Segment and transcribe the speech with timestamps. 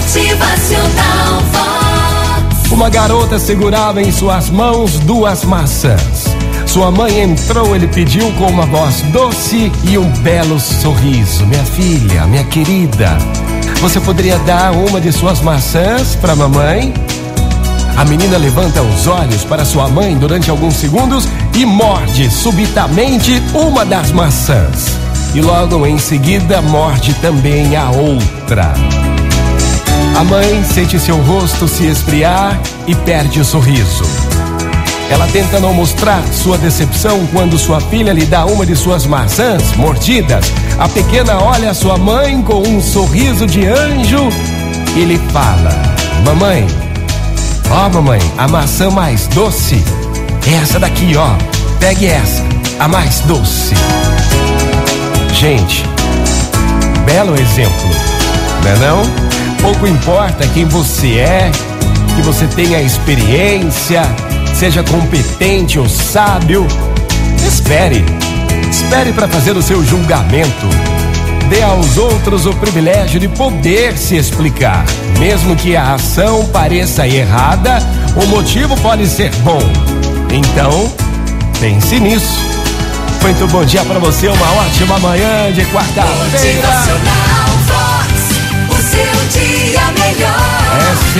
[0.00, 2.72] Motivacional Vox.
[2.72, 6.24] Uma garota segurava em suas mãos duas maçãs.
[6.64, 11.44] Sua mãe entrou, ele pediu com uma voz doce e um belo sorriso.
[11.46, 13.18] Minha filha, minha querida,
[13.82, 16.94] você poderia dar uma de suas maçãs para mamãe?
[17.98, 23.84] A menina levanta os olhos para sua mãe durante alguns segundos e morde subitamente uma
[23.84, 24.98] das maçãs.
[25.34, 28.72] E logo em seguida morde também a outra.
[30.20, 34.04] A mãe sente seu rosto se esfriar e perde o sorriso.
[35.08, 39.74] Ela tenta não mostrar sua decepção quando sua filha lhe dá uma de suas maçãs
[39.76, 40.44] mordidas.
[40.78, 44.28] A pequena olha sua mãe com um sorriso de anjo
[44.94, 45.70] e lhe fala:
[46.22, 46.66] Mamãe,
[47.70, 49.82] ó mamãe, a maçã mais doce
[50.46, 51.30] é essa daqui, ó.
[51.78, 52.44] Pegue essa,
[52.78, 53.74] a mais doce.
[55.32, 55.82] Gente,
[57.06, 57.88] belo exemplo,
[58.62, 59.29] não é não?
[59.60, 61.50] Pouco importa quem você é,
[62.16, 64.02] que você tenha experiência,
[64.54, 66.66] seja competente ou sábio.
[67.46, 68.04] Espere,
[68.70, 70.66] espere para fazer o seu julgamento.
[71.50, 74.84] Dê aos outros o privilégio de poder se explicar.
[75.18, 77.78] Mesmo que a ação pareça errada,
[78.16, 79.60] o motivo pode ser bom.
[80.32, 80.90] Então,
[81.58, 82.38] pense nisso.
[83.20, 87.39] Muito bom dia para você, uma ótima manhã de quarta-feira.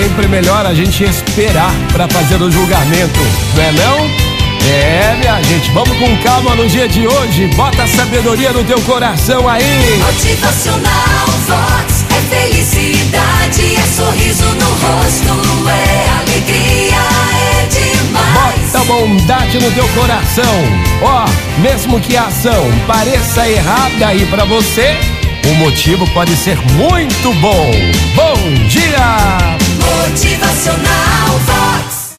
[0.00, 3.20] Sempre melhor a gente esperar para fazer o julgamento,
[3.54, 4.30] não é não?
[4.66, 7.48] É, minha gente, vamos com calma no dia de hoje.
[7.48, 9.98] Bota sabedoria no teu coração aí.
[9.98, 12.06] Motivacional Vox.
[12.16, 16.96] É felicidade, é sorriso no rosto, é alegria,
[17.52, 18.72] é demais.
[18.72, 20.44] Bota bondade no teu coração.
[21.02, 21.24] Ó,
[21.60, 24.96] mesmo que a ação pareça errada aí pra você,
[25.46, 27.70] o motivo pode ser muito bom.
[28.14, 28.68] Bom!